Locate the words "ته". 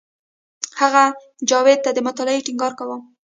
1.85-1.89